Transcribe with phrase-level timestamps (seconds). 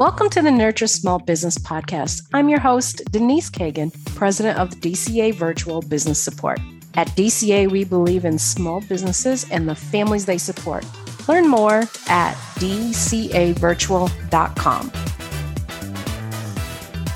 [0.00, 2.22] Welcome to the Nurture Small Business Podcast.
[2.32, 6.58] I'm your host, Denise Kagan, president of the DCA Virtual Business Support.
[6.94, 10.86] At DCA, we believe in small businesses and the families they support.
[11.28, 15.09] Learn more at dcavirtual.com.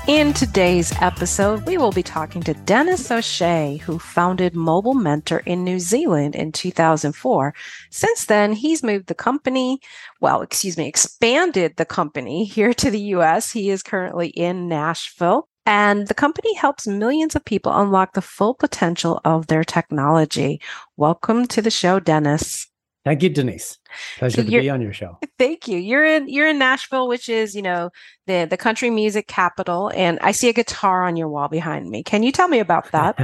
[0.07, 5.63] In today's episode, we will be talking to Denis O'Shea, who founded Mobile Mentor in
[5.63, 7.55] New Zealand in 2004.
[7.89, 9.79] Since then, he's moved the company,
[10.21, 13.51] well, excuse me, expanded the company here to the US.
[13.51, 15.49] He is currently in Nashville.
[15.65, 20.61] And the company helps millions of people unlock the full potential of their technology.
[20.97, 22.67] Welcome to the show, Denis.
[23.05, 23.77] Thank you, Denise.
[24.17, 25.19] Pleasure to be on your show.
[25.37, 25.77] Thank you.
[25.77, 27.91] You're in you're in Nashville, which is you know
[28.25, 32.01] the the country music capital, and I see a guitar on your wall behind me.
[32.01, 33.15] Can you tell me about that?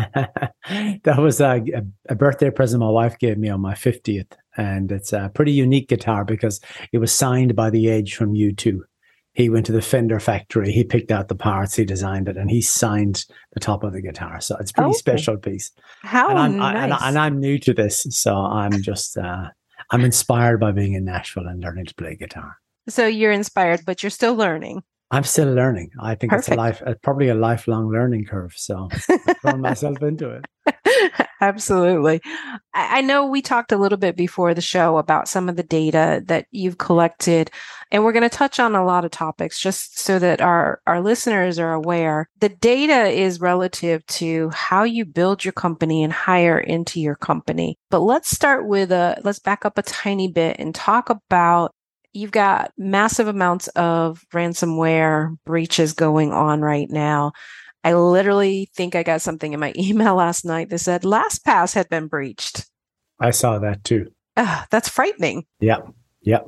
[1.04, 1.64] that was a,
[2.08, 5.90] a, birthday present my wife gave me on my fiftieth, and it's a pretty unique
[5.90, 8.82] guitar because it was signed by the Edge from U2.
[9.34, 12.52] He went to the Fender factory, he picked out the parts, he designed it, and
[12.52, 14.42] he signed the top of the guitar.
[14.42, 14.98] So it's a pretty okay.
[14.98, 15.72] special piece.
[16.04, 16.76] How and I'm, nice!
[17.02, 19.18] I, and, I, am new to this, so I'm just.
[19.18, 19.48] Uh,
[19.92, 22.58] I'm inspired by being in Nashville and learning to play guitar.
[22.88, 24.84] So you're inspired, but you're still learning.
[25.12, 25.92] I'm still learning.
[26.00, 26.48] I think Perfect.
[26.48, 28.54] it's a life, uh, probably a lifelong learning curve.
[28.56, 30.46] So I'm throwing myself into it.
[31.42, 32.22] Absolutely.
[32.74, 36.22] I know we talked a little bit before the show about some of the data
[36.28, 37.50] that you've collected,
[37.92, 41.02] and we're going to touch on a lot of topics just so that our, our
[41.02, 42.30] listeners are aware.
[42.40, 47.78] The data is relative to how you build your company and hire into your company.
[47.90, 51.74] But let's start with a, let's back up a tiny bit and talk about
[52.14, 57.32] you've got massive amounts of ransomware breaches going on right now.
[57.84, 61.90] I literally think I got something in my email last night that said LastPass had
[61.90, 62.66] been breached.
[63.20, 64.12] I saw that too.
[64.36, 65.46] That's frightening.
[65.60, 65.88] Yep.
[66.22, 66.48] Yep.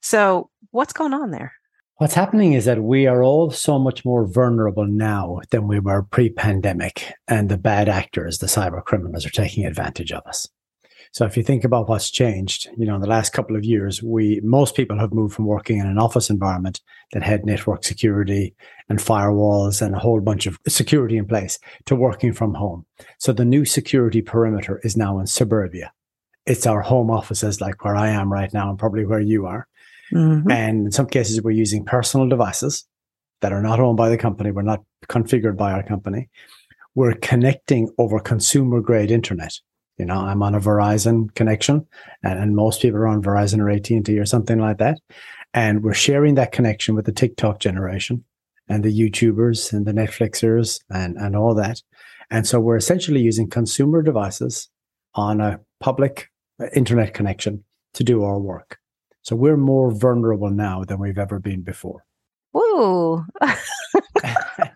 [0.00, 1.52] So, what's going on there?
[1.96, 6.02] What's happening is that we are all so much more vulnerable now than we were
[6.02, 10.48] pre pandemic, and the bad actors, the cyber criminals, are taking advantage of us.
[11.12, 14.02] So if you think about what's changed, you know, in the last couple of years,
[14.02, 16.80] we, most people have moved from working in an office environment
[17.12, 18.54] that had network security
[18.88, 22.86] and firewalls and a whole bunch of security in place to working from home.
[23.18, 25.92] So the new security perimeter is now in suburbia.
[26.46, 29.68] It's our home offices like where I am right now and probably where you are.
[30.12, 30.50] Mm-hmm.
[30.50, 32.86] And in some cases, we're using personal devices
[33.42, 34.50] that are not owned by the company.
[34.50, 36.30] We're not configured by our company.
[36.94, 39.58] We're connecting over consumer grade internet
[39.98, 41.86] you know, I'm on a Verizon connection,
[42.22, 44.98] and, and most people are on Verizon or AT and T or something like that,
[45.54, 48.24] and we're sharing that connection with the TikTok generation
[48.68, 51.82] and the YouTubers and the Netflixers and and all that,
[52.30, 54.68] and so we're essentially using consumer devices
[55.14, 56.30] on a public
[56.60, 57.64] uh, internet connection
[57.94, 58.78] to do our work.
[59.22, 62.04] So we're more vulnerable now than we've ever been before.
[62.56, 63.24] Ooh.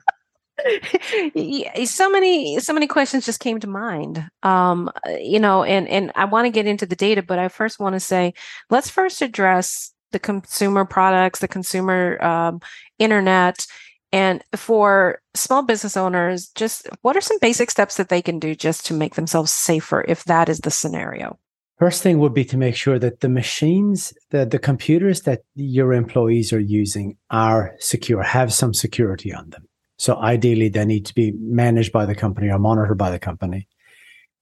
[1.85, 4.91] so many so many questions just came to mind um
[5.21, 7.95] you know and and i want to get into the data but i first want
[7.95, 8.33] to say
[8.71, 12.61] let's first address the consumer products the consumer um,
[12.99, 13.67] internet
[14.13, 18.55] and for small business owners just what are some basic steps that they can do
[18.55, 21.39] just to make themselves safer if that is the scenario
[21.79, 25.93] First thing would be to make sure that the machines, the, the computers that your
[25.93, 29.69] employees are using are secure, have some security on them.
[29.99, 33.69] So ideally, they need to be managed by the company or monitored by the company.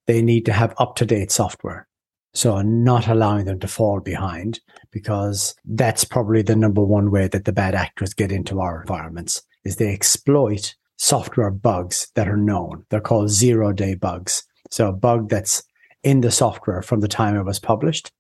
[0.07, 1.89] They need to have up to date software.
[2.35, 4.61] So not allowing them to fall behind
[4.91, 9.43] because that's probably the number one way that the bad actors get into our environments
[9.65, 12.85] is they exploit software bugs that are known.
[12.91, 14.43] They're called zero day bugs.
[14.71, 15.63] So a bug that's
[16.03, 18.11] in the software from the time it was published.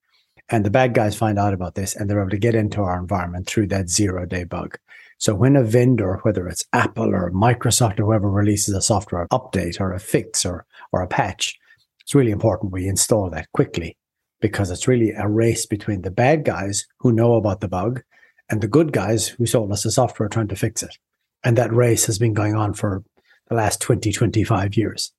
[0.48, 2.98] And the bad guys find out about this and they're able to get into our
[2.98, 4.78] environment through that zero day bug.
[5.24, 9.80] So when a vendor, whether it's Apple or Microsoft or whoever releases a software update
[9.80, 11.58] or a fix or, or a patch,
[12.02, 13.96] it's really important we install that quickly
[14.42, 18.02] because it's really a race between the bad guys who know about the bug
[18.50, 20.98] and the good guys who sold us the software trying to fix it.
[21.42, 23.02] And that race has been going on for
[23.48, 25.10] the last 20, 25 years.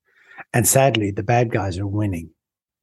[0.54, 2.30] And sadly, the bad guys are winning.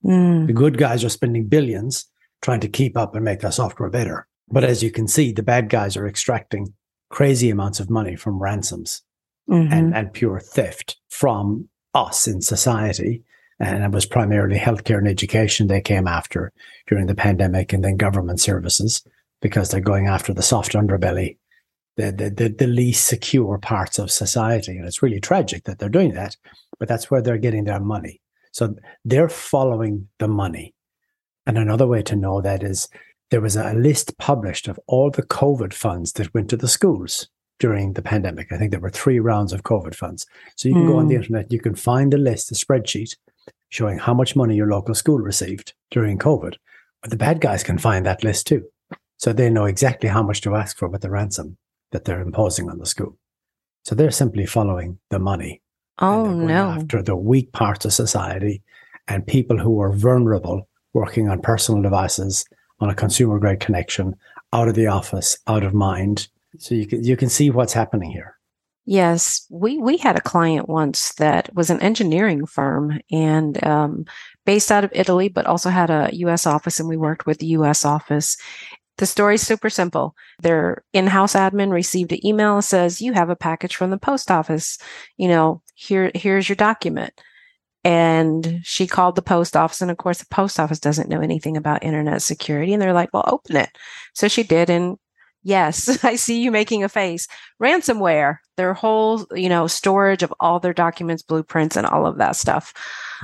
[0.05, 0.49] Mm.
[0.49, 2.05] The good guys are spending billions
[2.41, 4.27] trying to keep up and make their software better.
[4.49, 6.75] But as you can see, the bad guys are extracting
[7.13, 9.03] crazy amounts of money from ransoms
[9.49, 9.73] mm-hmm.
[9.73, 13.23] and, and pure theft from us in society.
[13.61, 16.53] And it was primarily healthcare and education they came after
[16.89, 19.05] during the pandemic and then government services
[19.41, 21.37] because they're going after the soft underbelly,
[21.97, 24.77] the, the, the, the least secure parts of society.
[24.77, 26.37] And it's really tragic that they're doing that,
[26.79, 28.21] but that's where they're getting their money.
[28.53, 28.75] So
[29.05, 30.75] they're following the money.
[31.47, 32.89] And another way to know that is
[33.33, 37.29] there was a list published of all the COVID funds that went to the schools
[37.59, 38.53] during the pandemic.
[38.53, 40.27] I think there were three rounds of COVID funds.
[40.55, 40.89] So you can mm.
[40.89, 41.23] go on the hmm.
[41.23, 43.17] internet, you can find a list, a spreadsheet
[43.71, 46.57] showing how much money your local school received during COVID.
[47.01, 48.67] But the bad guys can find that list too.
[49.17, 51.57] So they know exactly how much to ask for with the ransom
[51.93, 53.17] that they're imposing on the school.
[53.87, 55.63] So they're simply following the money.
[56.01, 56.69] Oh no.
[56.69, 58.63] After the weak parts of society
[59.09, 62.45] and people who are vulnerable working on personal devices
[62.83, 64.17] on a consumer grade connection
[64.53, 66.29] out of the office, out of mind.
[66.59, 68.37] So you can you can see what's happening here.
[68.85, 74.05] Yes, we we had a client once that was an engineering firm and um,
[74.45, 76.47] based out of Italy, but also had a U.S.
[76.47, 77.85] office, and we worked with the U.S.
[77.85, 78.37] office.
[78.99, 80.15] The story's super simple.
[80.43, 84.31] Their in-house admin received an email that says, "You have a package from the post
[84.31, 84.77] office.
[85.17, 87.13] You know, here here's your document."
[87.85, 91.57] And she called the post office, and of course, the post office doesn't know anything
[91.57, 93.71] about internet security, and they're like, "Well, open it."
[94.15, 94.99] So she did, and
[95.43, 97.27] Yes, I see you making a face.
[97.61, 102.37] Ransomware, their whole, you know, storage of all their documents, blueprints, and all of that
[102.37, 102.73] stuff.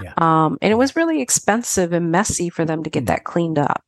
[0.02, 0.12] Yeah.
[0.16, 3.58] Um, and it was really expensive and messy for them to get mm that cleaned
[3.58, 3.82] up.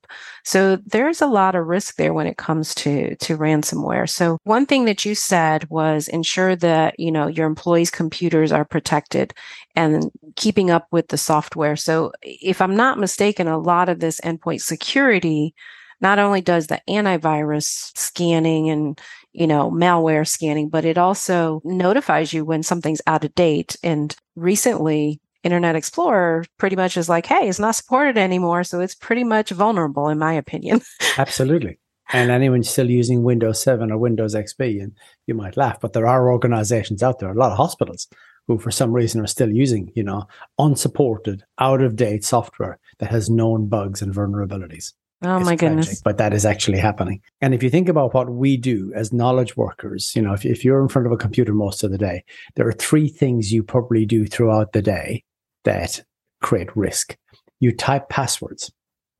[0.44, 4.08] So there's a lot of risk there when it comes to to ransomware.
[4.08, 8.64] So one thing that you said was ensure that you know your employees' computers are
[8.64, 9.34] protected
[9.76, 11.76] and keeping up with the software.
[11.76, 15.54] So if I'm not mistaken, a lot of this endpoint security
[16.00, 19.00] not only does the antivirus scanning and
[19.32, 23.76] you know malware scanning but it also notifies you when something's out of date.
[23.82, 28.64] And recently internet explorer pretty much is like hey it's not supported anymore.
[28.64, 30.80] So it's pretty much vulnerable in my opinion.
[31.18, 31.78] Absolutely.
[32.12, 34.92] And anyone still using windows 7 or windows xp and
[35.26, 38.08] you might laugh but there are organizations out there a lot of hospitals
[38.48, 40.26] who for some reason are still using you know
[40.58, 44.92] unsupported out of date software that has known bugs and vulnerabilities
[45.22, 46.02] Oh my tragic, goodness.
[46.02, 47.20] But that is actually happening.
[47.40, 50.64] And if you think about what we do as knowledge workers, you know, if, if
[50.64, 52.24] you're in front of a computer most of the day,
[52.56, 55.24] there are three things you probably do throughout the day
[55.64, 56.02] that
[56.40, 57.16] create risk.
[57.60, 58.72] You type passwords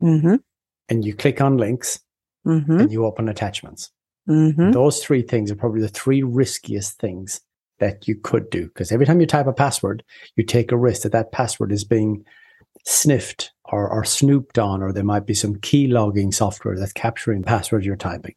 [0.02, 0.36] mm-hmm.
[0.88, 2.00] and you click on links
[2.46, 2.80] mm-hmm.
[2.80, 3.90] and you open attachments.
[4.28, 4.70] Mm-hmm.
[4.70, 7.42] Those three things are probably the three riskiest things
[7.78, 10.02] that you could do because every time you type a password,
[10.36, 12.24] you take a risk that that password is being
[12.84, 17.86] sniffed or, snooped on, or there might be some key logging software that's capturing passwords
[17.86, 18.34] you're typing.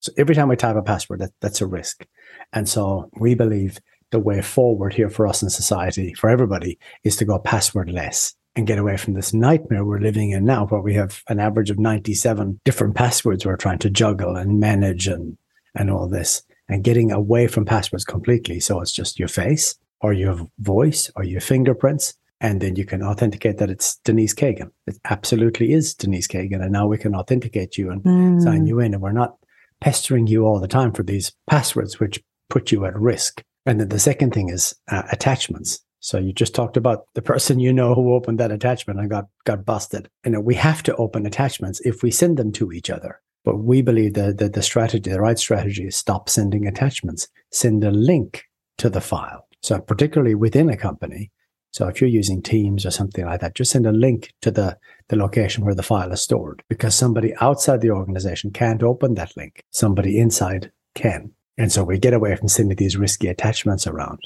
[0.00, 2.06] So every time we type a password, that, that's a risk.
[2.52, 7.16] And so we believe the way forward here for us in society, for everybody, is
[7.16, 10.94] to go passwordless and get away from this nightmare we're living in now, where we
[10.94, 15.36] have an average of 97 different passwords we're trying to juggle and manage and,
[15.74, 18.60] and all this, and getting away from passwords completely.
[18.60, 23.02] So it's just your face or your voice or your fingerprints and then you can
[23.02, 24.70] authenticate that it's Denise Kagan.
[24.86, 26.62] It absolutely is Denise Kagan.
[26.62, 28.42] And now we can authenticate you and mm.
[28.42, 28.92] sign you in.
[28.92, 29.36] And we're not
[29.80, 33.42] pestering you all the time for these passwords, which put you at risk.
[33.64, 35.80] And then the second thing is uh, attachments.
[36.00, 39.24] So you just talked about the person you know who opened that attachment and got,
[39.46, 40.10] got busted.
[40.26, 43.22] You know, we have to open attachments if we send them to each other.
[43.46, 47.84] But we believe that the, the strategy, the right strategy is stop sending attachments, send
[47.84, 48.44] a link
[48.76, 49.48] to the file.
[49.62, 51.30] So particularly within a company,
[51.74, 54.78] so if you're using Teams or something like that, just send a link to the,
[55.08, 59.36] the location where the file is stored because somebody outside the organization can't open that
[59.36, 59.60] link.
[59.72, 61.32] Somebody inside can.
[61.58, 64.20] And so we get away from sending these risky attachments around.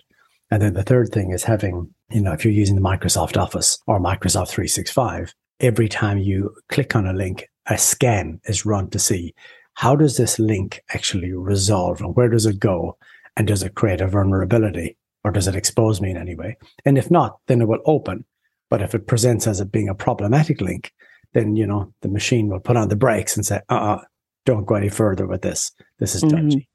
[0.51, 3.79] And then the third thing is having, you know, if you're using the Microsoft Office
[3.87, 8.99] or Microsoft 365, every time you click on a link, a scan is run to
[8.99, 9.35] see
[9.73, 12.99] how does this link actually resolve and where does it go?
[13.39, 14.99] And does it create a vulnerability?
[15.25, 16.57] Or does it expose me in any way?
[16.85, 18.25] And if not, then it will open.
[18.71, 20.93] But if it presents as it being a problematic link,
[21.33, 24.05] then you know the machine will put on the brakes and say, "Uh, uh-uh,
[24.45, 25.73] don't go any further with this.
[25.99, 26.49] This is mm-hmm.
[26.49, 26.69] dodgy."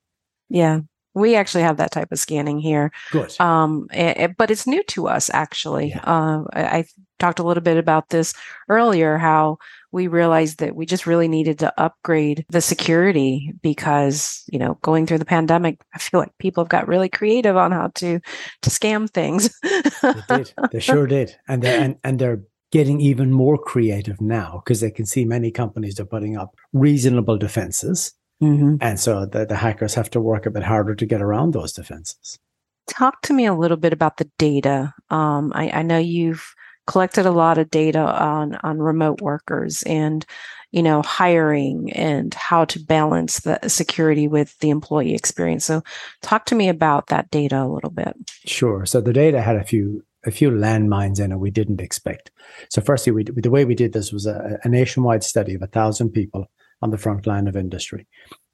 [0.50, 0.82] Yeah,
[1.14, 2.92] we actually have that type of scanning here.
[3.12, 3.40] Good.
[3.40, 5.90] Um, it, it, but it's new to us actually.
[5.90, 6.04] Yeah.
[6.04, 6.86] Uh, I, I,
[7.20, 8.34] talked a little bit about this
[8.68, 9.18] earlier.
[9.18, 9.58] How
[9.94, 15.06] we realized that we just really needed to upgrade the security because you know going
[15.06, 18.20] through the pandemic i feel like people have got really creative on how to
[18.62, 19.58] to scam things
[20.02, 22.42] they did they sure did and they're and, and they're
[22.72, 27.38] getting even more creative now because they can see many companies are putting up reasonable
[27.38, 28.76] defenses mm-hmm.
[28.82, 31.74] and so the, the hackers have to work a bit harder to get around those
[31.74, 32.40] defenses.
[32.88, 34.94] Talk to me a little bit about the data.
[35.10, 36.54] Um, I, I know you've
[36.88, 40.26] collected a lot of data on on remote workers and
[40.72, 45.66] you know hiring and how to balance the security with the employee experience.
[45.66, 45.82] So
[46.22, 48.16] talk to me about that data a little bit.
[48.46, 48.86] Sure.
[48.86, 52.32] So the data had a few a few landmines in it we didn't expect.
[52.70, 55.68] So firstly we, the way we did this was a, a nationwide study of a
[55.68, 56.48] thousand people
[56.84, 58.06] on the front line of industry.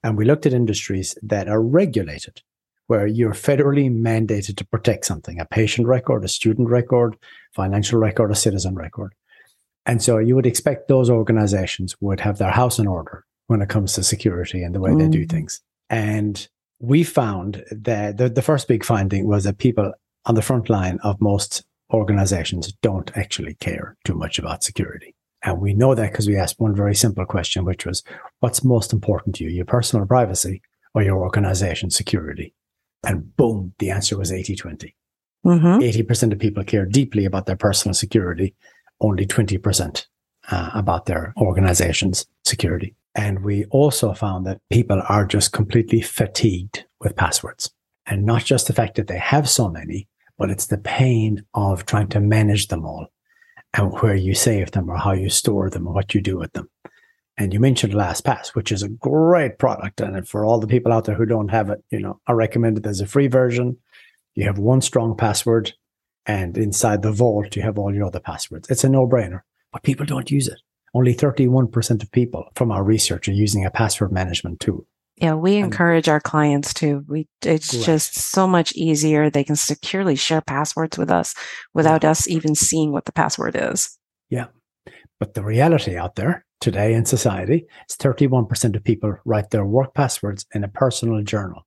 [0.04, 2.42] And we looked at industries that are regulated,
[2.88, 7.18] where you're federally mandated to protect something a patient record, a student record,
[7.54, 9.14] financial record, a citizen record.
[9.86, 13.70] And so you would expect those organizations would have their house in order when it
[13.70, 15.00] comes to security and the way mm.
[15.00, 15.30] they do mm.
[15.30, 15.62] things.
[15.90, 16.48] And
[16.80, 19.92] we found that the, the first big finding was that people
[20.26, 25.16] on the front line of most organizations don't actually care too much about security.
[25.44, 28.04] And we know that because we asked one very simple question, which was,
[28.40, 30.62] what's most important to you, your personal privacy
[30.94, 32.54] or your organization security?
[33.06, 34.96] And boom, the answer was 80 20.
[35.46, 36.12] Mm-hmm.
[36.12, 38.54] 80% of people care deeply about their personal security,
[39.00, 40.06] only 20%
[40.52, 42.96] uh, about their organization's security.
[43.16, 47.72] And we also found that people are just completely fatigued with passwords.
[48.06, 51.86] And not just the fact that they have so many, but it's the pain of
[51.86, 53.08] trying to manage them all
[53.74, 56.54] and where you save them or how you store them or what you do with
[56.54, 56.70] them.
[57.38, 60.02] And you mentioned LastPass, which is a great product.
[60.02, 62.78] And for all the people out there who don't have it, you know, I recommend
[62.78, 63.78] it as a free version.
[64.36, 65.74] You have one strong password,
[66.26, 68.70] and inside the vault, you have all your other passwords.
[68.70, 70.60] It's a no brainer, but people don't use it.
[70.94, 74.86] Only 31% of people from our research are using a password management tool.
[75.22, 77.04] Yeah, we encourage our clients to.
[77.08, 77.86] We it's right.
[77.86, 79.30] just so much easier.
[79.30, 81.36] They can securely share passwords with us
[81.74, 83.98] without us even seeing what the password is.
[84.30, 84.46] Yeah.
[85.20, 89.94] But the reality out there today in society is 31% of people write their work
[89.94, 91.66] passwords in a personal journal.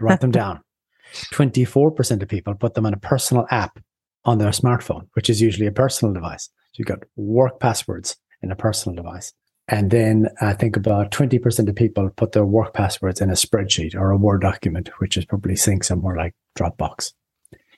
[0.00, 0.60] write them down.
[1.32, 3.78] 24% of people put them in a personal app
[4.24, 6.50] on their smartphone, which is usually a personal device.
[6.72, 9.32] So you've got work passwords in a personal device.
[9.68, 13.94] And then I think about 20% of people put their work passwords in a spreadsheet
[13.94, 17.12] or a Word document, which is probably synced somewhere like Dropbox.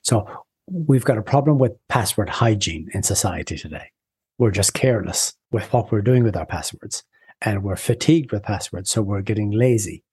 [0.02, 3.90] So we've got a problem with password hygiene in society today.
[4.38, 7.02] We're just careless with what we're doing with our passwords
[7.42, 8.90] and we're fatigued with passwords.
[8.90, 10.04] So we're getting lazy.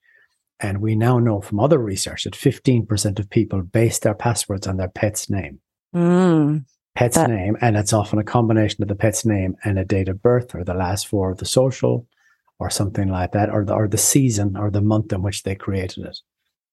[0.59, 4.77] And we now know from other research that 15% of people base their passwords on
[4.77, 5.59] their pet's name.
[5.95, 6.65] Mm
[6.97, 10.09] pet's that, name, and it's often a combination of the pet's name and a date
[10.09, 12.07] of birth or the last four of the social
[12.57, 15.53] or something like that, or the, or the season or the month in which they
[15.53, 16.17] created it.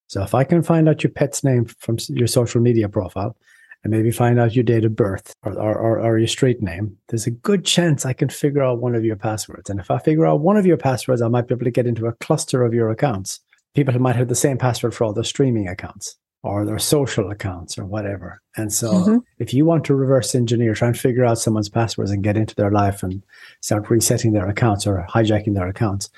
[0.07, 3.37] So if I can find out your pet's name from your social media profile
[3.83, 6.97] and maybe find out your date of birth or, or, or, or your street name,
[7.09, 9.69] there's a good chance I can figure out one of your passwords.
[9.69, 11.87] And if I figure out one of your passwords, I might be able to get
[11.87, 13.41] into a cluster of your accounts.
[13.75, 17.31] People who might have the same password for all their streaming accounts or their social
[17.31, 18.41] accounts or whatever.
[18.55, 19.19] And so mm-hmm.
[19.39, 22.55] if you want to reverse engineer, try and figure out someone's passwords and get into
[22.55, 23.23] their life and
[23.63, 26.11] start resetting their accounts or hijacking their accounts,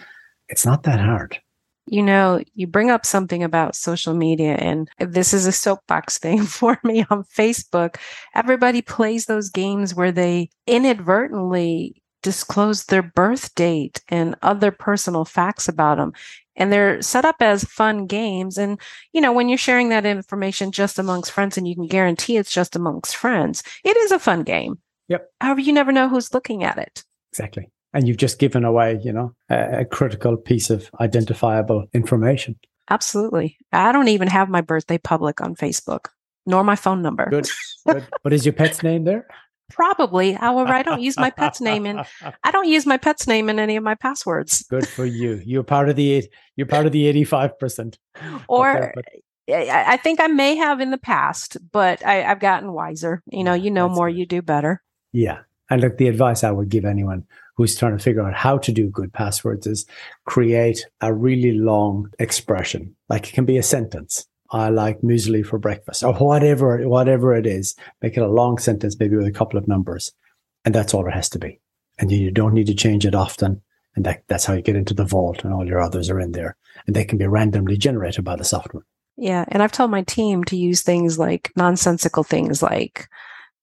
[0.49, 1.39] it's not that hard.
[1.87, 6.43] You know, you bring up something about social media, and this is a soapbox thing
[6.43, 7.97] for me on Facebook.
[8.35, 15.69] Everybody plays those games where they inadvertently disclose their birth date and other personal facts
[15.69, 16.13] about them
[16.57, 18.59] and they're set up as fun games.
[18.59, 18.81] And
[19.13, 22.51] you know when you're sharing that information just amongst friends and you can guarantee it's
[22.51, 24.81] just amongst friends it is a fun game.
[25.07, 25.31] Yep.
[25.41, 27.05] However you never know who's looking at it.
[27.31, 27.71] Exactly.
[27.95, 32.59] And you've just given away you know a, a critical piece of identifiable information.
[32.91, 33.57] Absolutely.
[33.71, 36.07] I don't even have my birthday public on facebook
[36.45, 37.29] nor my phone number.
[37.31, 37.49] Good,
[37.87, 38.05] good.
[38.25, 39.29] but is your pet's name there
[39.71, 40.33] Probably.
[40.33, 42.03] However, I don't use my pet's name in
[42.45, 44.65] I don't use my pet's name in any of my passwords.
[44.65, 45.43] Good for you.
[45.45, 47.97] You're part of the you're part of the 85%.
[48.49, 49.03] Or eh,
[49.49, 53.23] eh, I think I may have in the past, but I, have gotten wiser.
[53.31, 54.19] You know, you know more, good.
[54.19, 54.83] you do better.
[55.13, 55.41] Yeah.
[55.69, 57.25] And look, the advice I would give anyone
[57.57, 59.87] who's trying to figure out how to do good passwords is
[60.27, 62.95] create a really long expression.
[63.09, 67.47] Like it can be a sentence I like muesli for breakfast or whatever, whatever it
[67.47, 67.75] is.
[68.03, 70.13] Make it a long sentence, maybe with a couple of numbers.
[70.65, 71.61] And that's all it has to be.
[71.99, 73.63] And you don't need to change it often.
[73.95, 76.33] And that, that's how you get into the vault and all your others are in
[76.33, 78.85] there and they can be randomly generated by the software.
[79.17, 79.45] Yeah.
[79.49, 83.09] And I've told my team to use things like nonsensical things like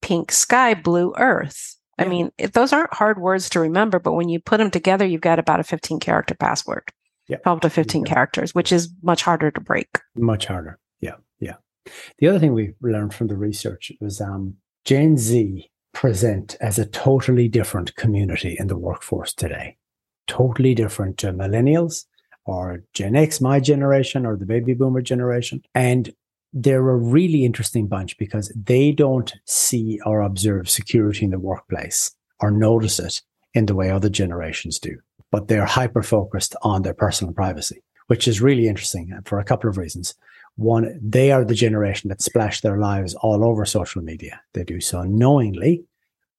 [0.02, 1.78] pink sky, blue earth.
[2.00, 5.22] I mean, those aren't hard words to remember, but when you put them together, you've
[5.22, 6.92] got about a 15 character password
[7.27, 7.38] yeah.
[7.38, 8.13] 12 to 15 yeah.
[8.13, 10.00] characters, which is much harder to break.
[10.15, 10.80] Much harder.
[11.01, 11.15] Yeah.
[11.39, 11.56] Yeah.
[12.20, 16.86] The other thing we learned from the research was um, Gen Z present as a
[16.86, 19.77] totally different community in the workforce today.
[20.27, 22.06] Totally different to millennials
[22.46, 25.62] or Gen X, my generation, or the baby boomer generation.
[25.74, 26.13] And
[26.51, 32.15] they're a really interesting bunch because they don't see or observe security in the workplace
[32.39, 33.22] or notice it
[33.53, 34.98] in the way other generations do
[35.34, 39.68] but they're hyper focused on their personal privacy, which is really interesting for a couple
[39.68, 40.13] of reasons.
[40.58, 44.40] One, they are the generation that splash their lives all over social media.
[44.54, 45.86] They do so knowingly,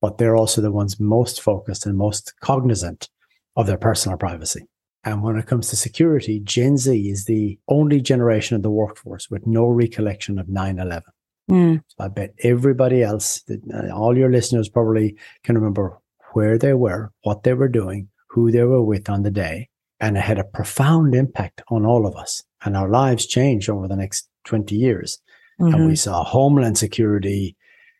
[0.00, 3.08] but they're also the ones most focused and most cognizant
[3.56, 4.68] of their personal privacy.
[5.02, 9.28] And when it comes to security, Gen Z is the only generation of the workforce
[9.28, 11.02] with no recollection of 9 11.
[11.50, 11.82] Mm.
[11.88, 15.98] So I bet everybody else, uh, all your listeners probably can remember
[16.34, 19.68] where they were, what they were doing, who they were with on the day.
[20.00, 22.42] And it had a profound impact on all of us.
[22.64, 25.18] And our lives changed over the next 20 years.
[25.60, 25.74] Mm-hmm.
[25.74, 27.56] And we saw homeland security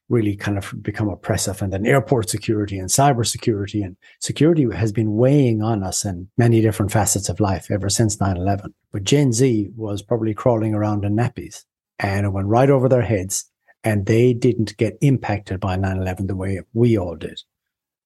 [0.08, 5.14] really kind of become oppressive and then airport security and cybersecurity and security has been
[5.14, 9.70] weighing on us in many different facets of life ever since 9-11 but gen z
[9.74, 11.64] was probably crawling around in nappies
[11.98, 13.50] and it went right over their heads
[13.82, 17.40] and they didn't get impacted by 9-11 the way we all did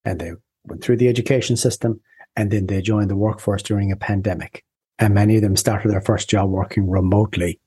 [0.05, 0.35] and they
[0.67, 2.01] went through the education system
[2.39, 4.65] and then they joined the workforce during a pandemic
[4.99, 7.61] and many of them started their first job working remotely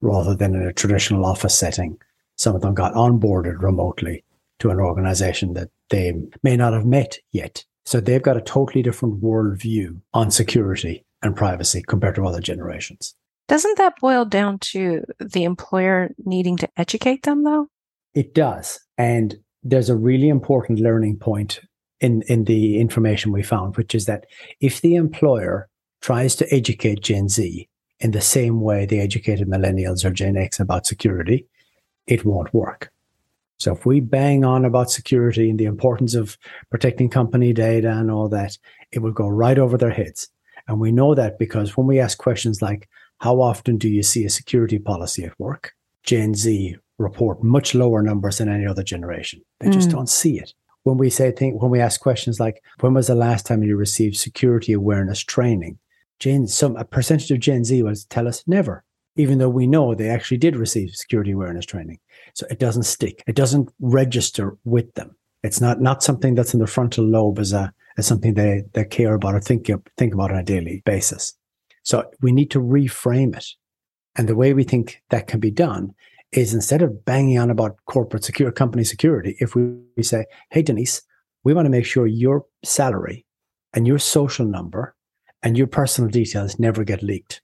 [0.00, 1.98] rather than in a traditional office setting
[2.38, 4.24] some of them got onboarded remotely
[4.60, 7.64] to an organization that they may not have met yet.
[7.84, 13.14] So they've got a totally different worldview on security and privacy compared to other generations.
[13.48, 17.68] Doesn't that boil down to the employer needing to educate them though?
[18.14, 18.78] It does.
[18.96, 21.60] And there's a really important learning point
[22.00, 24.26] in, in the information we found, which is that
[24.60, 25.68] if the employer
[26.00, 27.68] tries to educate Gen Z
[28.00, 31.46] in the same way they educated millennials or Gen X about security,
[32.06, 32.90] it won't work.
[33.58, 36.38] So if we bang on about security and the importance of
[36.70, 38.56] protecting company data and all that,
[38.92, 40.28] it will go right over their heads.
[40.68, 42.88] And we know that because when we ask questions like,
[43.18, 45.72] how often do you see a security policy at work?
[46.04, 49.40] Gen Z report much lower numbers than any other generation.
[49.58, 49.72] They mm.
[49.72, 50.54] just don't see it.
[50.84, 53.76] When we say think when we ask questions like, when was the last time you
[53.76, 55.78] received security awareness training?
[56.18, 58.84] Gen some a percentage of Gen Z will tell us never
[59.18, 61.98] even though we know they actually did receive security awareness training.
[62.34, 63.22] So it doesn't stick.
[63.26, 65.14] It doesn't register with them.
[65.42, 68.84] It's not not something that's in the frontal lobe as a as something they they
[68.84, 71.34] care about or think think about on a daily basis.
[71.82, 73.46] So we need to reframe it.
[74.16, 75.94] And the way we think that can be done
[76.32, 80.62] is instead of banging on about corporate secure company security, if we, we say, hey
[80.62, 81.02] Denise,
[81.44, 83.24] we want to make sure your salary
[83.72, 84.94] and your social number
[85.42, 87.40] and your personal details never get leaked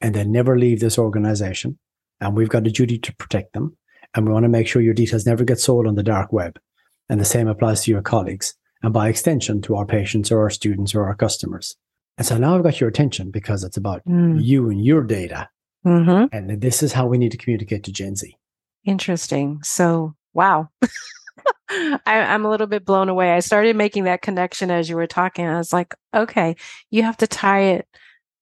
[0.00, 1.78] and they never leave this organization.
[2.20, 3.76] And we've got a duty to protect them.
[4.14, 6.58] And we want to make sure your details never get sold on the dark web.
[7.08, 10.50] And the same applies to your colleagues and by extension to our patients or our
[10.50, 11.76] students or our customers.
[12.16, 14.42] And so now I've got your attention because it's about mm.
[14.42, 15.48] you and your data.
[15.86, 16.34] Mm-hmm.
[16.34, 18.36] And this is how we need to communicate to Gen Z.
[18.84, 19.60] Interesting.
[19.62, 20.68] So, wow.
[21.70, 23.32] I, am a little bit blown away.
[23.32, 25.46] I started making that connection as you were talking.
[25.46, 26.56] I was like, okay,
[26.90, 27.88] you have to tie it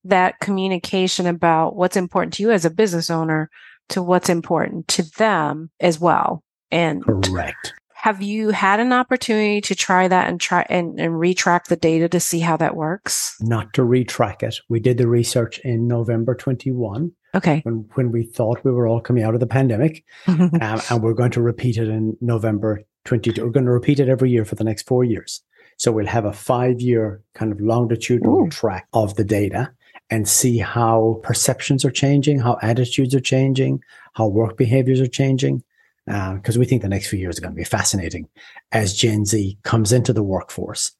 [0.04, 3.50] that communication about what's important to you as a business owner
[3.90, 6.42] to what's important to them as well.
[6.70, 7.74] And correct.
[8.02, 12.08] Have you had an opportunity to try that and try and, and retrack the data
[12.08, 13.36] to see how that works?
[13.40, 14.56] Not to retrack it.
[14.68, 17.12] We did the research in November 21.
[17.36, 17.60] Okay.
[17.62, 20.02] When, when we thought we were all coming out of the pandemic.
[20.26, 23.40] um, and we're going to repeat it in November 22.
[23.40, 25.40] We're going to repeat it every year for the next four years.
[25.76, 28.50] So we'll have a five year kind of longitudinal Ooh.
[28.50, 29.72] track of the data
[30.10, 33.80] and see how perceptions are changing, how attitudes are changing,
[34.14, 35.62] how work behaviors are changing.
[36.06, 38.28] Because uh, we think the next few years are going to be fascinating
[38.72, 40.92] as Gen Z comes into the workforce.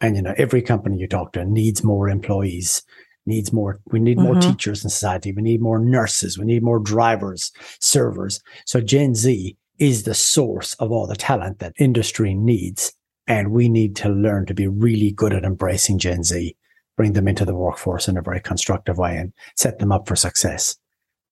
[0.00, 2.82] And, you know, every company you talk to needs more employees,
[3.24, 4.32] needs more, we need mm-hmm.
[4.32, 5.32] more teachers in society.
[5.32, 6.38] We need more nurses.
[6.38, 8.42] We need more drivers, servers.
[8.66, 12.92] So Gen Z is the source of all the talent that industry needs.
[13.26, 16.56] And we need to learn to be really good at embracing Gen Z
[16.96, 20.16] bring them into the workforce in a very constructive way and set them up for
[20.16, 20.76] success.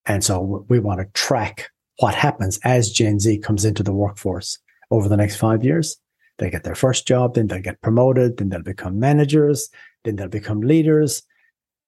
[0.06, 4.58] And so we want to track what happens as Gen Z comes into the workforce
[4.90, 5.96] over the next five years.
[6.38, 9.68] They get their first job, then they'll get promoted, then they'll become managers,
[10.04, 11.22] then they'll become leaders.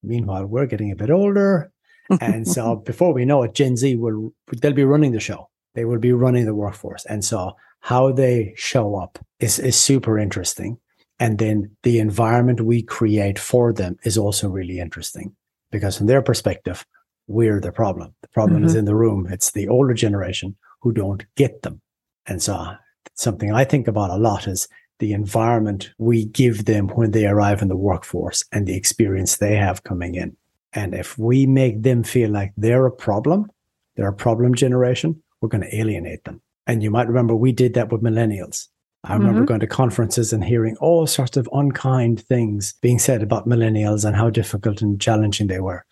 [0.02, 1.72] Meanwhile, we're getting a bit older.
[2.20, 5.48] And so before we know it, Gen Z will, they'll be running the show.
[5.74, 7.06] They will be running the workforce.
[7.06, 10.78] And so how they show up is, is super interesting.
[11.18, 15.34] And then the environment we create for them is also really interesting
[15.70, 16.84] because from their perspective,
[17.26, 18.14] we're the problem.
[18.22, 18.66] The problem mm-hmm.
[18.66, 19.26] is in the room.
[19.30, 21.80] It's the older generation who don't get them.
[22.26, 22.74] And so
[23.14, 27.62] something I think about a lot is the environment we give them when they arrive
[27.62, 30.36] in the workforce and the experience they have coming in.
[30.72, 33.50] And if we make them feel like they're a problem,
[33.96, 36.40] they're a problem generation, we're going to alienate them.
[36.66, 38.68] And you might remember we did that with millennials.
[39.04, 39.46] I remember mm-hmm.
[39.46, 44.14] going to conferences and hearing all sorts of unkind things being said about millennials and
[44.14, 45.84] how difficult and challenging they were.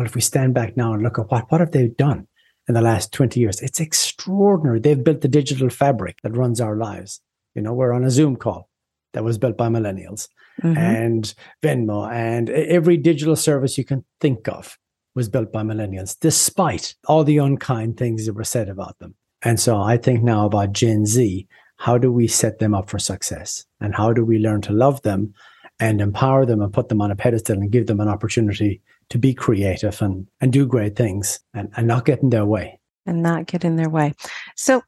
[0.00, 2.26] Well, if we stand back now and look at what, what have they done
[2.66, 3.60] in the last 20 years?
[3.60, 4.80] It's extraordinary.
[4.80, 7.20] They've built the digital fabric that runs our lives.
[7.54, 8.70] You know, we're on a Zoom call
[9.12, 10.28] that was built by millennials.
[10.62, 10.74] mm-hmm.
[10.74, 14.78] and Venmo and every digital service you can think of
[15.14, 19.16] was built by millennials, despite all the unkind things that were said about them.
[19.42, 21.46] And so I think now about Gen Z.
[21.76, 23.66] How do we set them up for success?
[23.82, 25.34] And how do we learn to love them
[25.78, 28.80] and empower them and put them on a pedestal and give them an opportunity
[29.10, 32.80] to be creative and, and do great things and, and not get in their way?
[33.06, 34.14] And not get in their way.
[34.56, 34.82] So,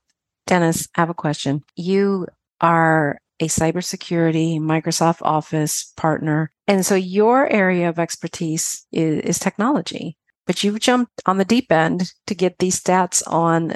[0.46, 1.62] Denis, I have a question.
[1.76, 2.26] You
[2.60, 6.50] are a cybersecurity Microsoft Office partner.
[6.68, 11.72] And so your area of expertise is, is technology, but you jumped on the deep
[11.72, 13.68] end to get these stats on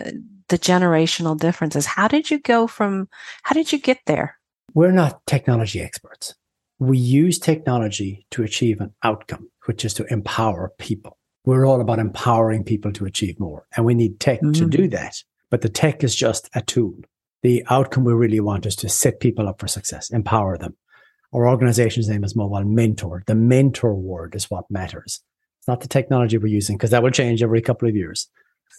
[0.48, 1.86] the generational differences.
[1.86, 3.08] How did you go from,
[3.42, 4.38] how did you get there?
[4.74, 6.34] We're not technology experts.
[6.78, 11.18] We use technology to achieve an outcome, which is to empower people.
[11.44, 14.52] We're all about empowering people to achieve more, and we need tech mm-hmm.
[14.52, 15.22] to do that.
[15.50, 16.96] But the tech is just a tool
[17.46, 20.76] the outcome we really want is to set people up for success, empower them.
[21.32, 23.22] Our organization's name is Mobile Mentor.
[23.28, 25.20] The mentor word is what matters.
[25.60, 28.28] It's not the technology we're using because that will change every couple of years,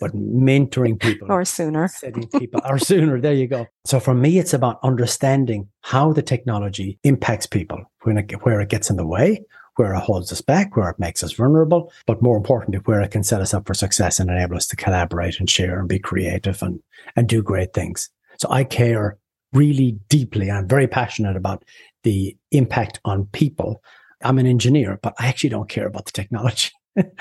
[0.01, 3.21] but mentoring people or sooner, setting people or sooner.
[3.21, 3.67] There you go.
[3.85, 8.67] So for me, it's about understanding how the technology impacts people when it, where it
[8.67, 9.45] gets in the way,
[9.77, 13.11] where it holds us back, where it makes us vulnerable, but more importantly, where it
[13.11, 15.99] can set us up for success and enable us to collaborate and share and be
[15.99, 16.81] creative and,
[17.15, 18.09] and do great things.
[18.37, 19.17] So I care
[19.53, 20.51] really deeply.
[20.51, 21.63] I'm very passionate about
[22.03, 23.81] the impact on people.
[24.23, 26.71] I'm an engineer, but I actually don't care about the technology.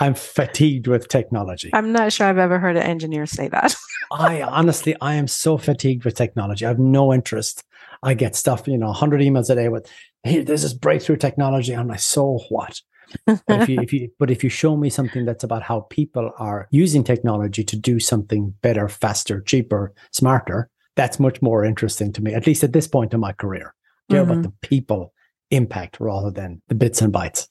[0.00, 1.70] I'm fatigued with technology.
[1.72, 3.74] I'm not sure I've ever heard an engineer say that.
[4.12, 6.64] I honestly, I am so fatigued with technology.
[6.64, 7.64] I have no interest.
[8.02, 9.90] I get stuff, you know, 100 emails a day with,
[10.22, 11.74] hey, there's this is breakthrough technology.
[11.74, 12.80] I'm like, so what?
[13.24, 16.30] but if you if you but if you show me something that's about how people
[16.38, 22.22] are using technology to do something better, faster, cheaper, smarter, that's much more interesting to
[22.22, 23.74] me, at least at this point in my career.
[24.10, 24.30] Care mm-hmm.
[24.32, 25.12] about the people
[25.50, 27.48] impact rather than the bits and bytes.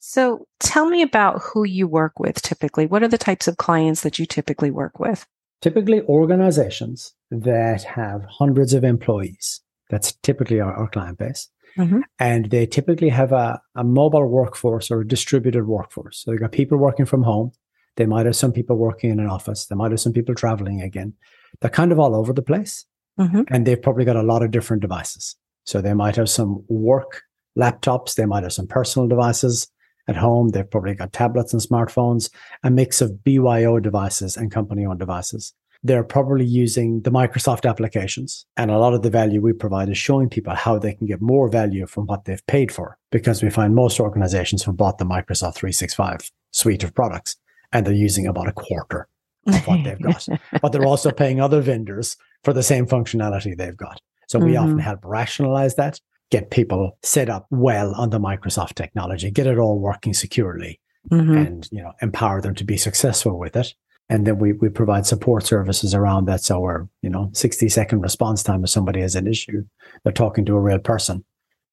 [0.00, 2.86] So tell me about who you work with typically.
[2.86, 5.26] What are the types of clients that you typically work with?
[5.60, 9.60] Typically organizations that have hundreds of employees.
[9.90, 11.48] That's typically our, our client base.
[11.76, 12.00] Mm-hmm.
[12.18, 16.22] And they typically have a, a mobile workforce or a distributed workforce.
[16.22, 17.52] So they've got people working from home.
[17.96, 19.66] They might have some people working in an office.
[19.66, 21.12] They might have some people traveling again.
[21.60, 22.86] They're kind of all over the place.
[23.18, 23.42] Mm-hmm.
[23.48, 25.36] And they've probably got a lot of different devices.
[25.64, 27.22] So they might have some work
[27.58, 28.14] laptops.
[28.14, 29.68] They might have some personal devices
[30.10, 30.50] at home.
[30.50, 32.30] They've probably got tablets and smartphones,
[32.62, 38.44] a mix of BYO devices and company owned devices they're probably using the Microsoft applications.
[38.56, 41.22] And a lot of the value we provide is showing people how they can get
[41.22, 42.98] more value from what they've paid for.
[43.10, 47.36] Because we find most organizations have bought the Microsoft 365 suite of products
[47.72, 49.08] and they're using about a quarter
[49.46, 50.26] of what they've got.
[50.62, 54.00] but they're also paying other vendors for the same functionality they've got.
[54.28, 54.64] So we mm-hmm.
[54.64, 55.98] often help rationalize that,
[56.30, 61.36] get people set up well on the Microsoft technology, get it all working securely, mm-hmm.
[61.36, 63.74] and you know empower them to be successful with it
[64.10, 66.42] and then we, we provide support services around that.
[66.42, 69.64] So we're, you know, 60 second response time if somebody has an issue,
[70.02, 71.24] they're talking to a real person.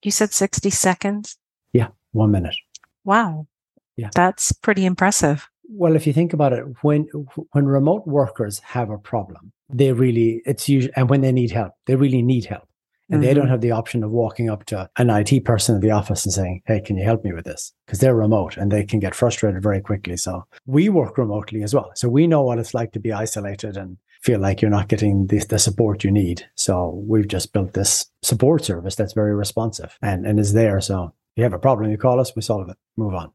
[0.03, 1.35] You said 60 seconds?
[1.73, 2.55] Yeah, one minute.
[3.03, 3.47] Wow.
[3.95, 4.11] Yeah.
[4.13, 5.49] That's pretty impressive.
[5.67, 7.07] Well, if you think about it, when
[7.51, 11.73] when remote workers have a problem, they really it's usually and when they need help,
[11.87, 12.69] they really need help
[13.09, 13.27] and mm-hmm.
[13.27, 13.51] they don't mm-hmm.
[13.51, 16.61] have the option of walking up to an IT person in the office and saying,
[16.65, 17.73] Hey, can you help me with this?
[17.85, 20.17] Because they're remote and they can get frustrated very quickly.
[20.17, 21.91] So we work remotely as well.
[21.95, 25.27] So we know what it's like to be isolated and feel like you're not getting
[25.27, 26.45] the, the support you need.
[26.55, 30.81] So we've just built this support service that's very responsive and, and is there.
[30.81, 33.31] So if you have a problem, you call us, we solve it, move on.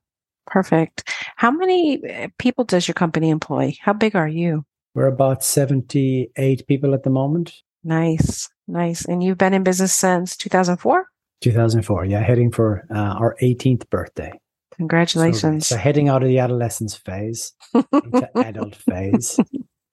[0.47, 1.09] Perfect.
[1.37, 3.77] How many eh, people does your company employ?
[3.81, 4.65] How big are you?
[4.95, 7.63] We're about 78 people at the moment.
[7.85, 8.49] Nice.
[8.69, 9.05] Nice.
[9.05, 11.07] And you've been in business since 2004?
[11.41, 12.05] 2004.
[12.05, 12.21] Yeah.
[12.21, 14.33] Heading for uh, our 18th birthday.
[14.77, 15.67] Congratulations.
[15.67, 19.39] So, so, heading out of the adolescence phase into adult phase.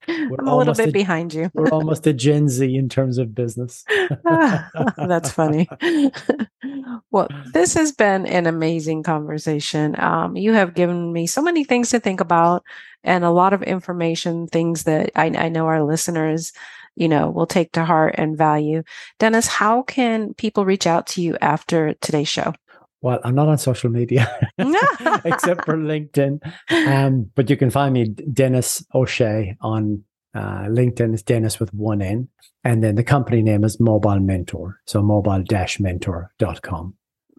[0.08, 1.50] We're I'm a little bit a, behind you.
[1.54, 3.84] we're almost a Gen Z in terms of business.
[4.96, 5.68] That's funny.
[7.10, 9.94] well, this has been an amazing conversation.
[10.00, 12.64] Um, you have given me so many things to think about
[13.04, 16.52] and a lot of information, things that I, I know our listeners
[17.00, 18.82] you know, will take to heart and value.
[19.18, 22.52] Denis, how can people reach out to you after today's show?
[23.00, 26.40] Well, I'm not on social media except for LinkedIn.
[26.86, 31.14] Um, but you can find me Denis O'Shea on uh, LinkedIn.
[31.14, 32.28] It's Denis with one N.
[32.64, 34.80] And then the company name is Mobile Mentor.
[34.86, 36.94] So mobile-mentor.com.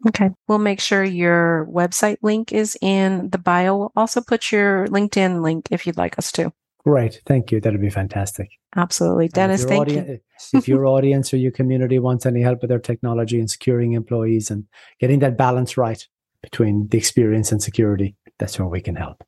[0.07, 0.31] Okay.
[0.47, 3.77] We'll make sure your website link is in the bio.
[3.77, 6.51] We'll also put your LinkedIn link if you'd like us to.
[6.83, 7.21] Great.
[7.25, 7.61] Thank you.
[7.61, 8.49] That'd be fantastic.
[8.75, 9.27] Absolutely.
[9.27, 9.99] Denis, thank you.
[9.99, 10.17] Eh,
[10.53, 14.49] if your audience or your community wants any help with their technology and securing employees
[14.49, 14.65] and
[14.99, 16.07] getting that balance right
[16.41, 19.23] between the experience and security, that's where we can help.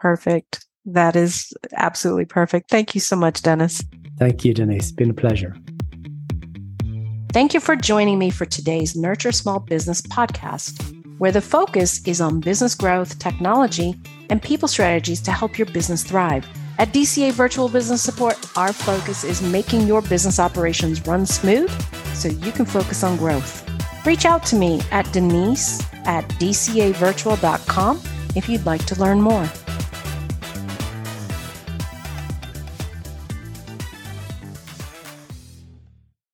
[0.00, 0.64] Perfect.
[0.86, 2.70] That is absolutely perfect.
[2.70, 3.82] Thank you so much, Denis.
[4.18, 4.84] Thank you, Denise.
[4.84, 5.56] It's been a pleasure.
[7.32, 12.20] Thank you for joining me for today's Nurture Small Business podcast, where the focus is
[12.20, 16.46] on business growth, technology, and people strategies to help your business thrive.
[16.76, 21.70] At DCA Virtual Business Support, our focus is making your business operations run smooth
[22.14, 23.64] so you can focus on growth.
[24.04, 28.00] Reach out to me at denise at dcavirtual.com
[28.34, 29.48] if you'd like to learn more.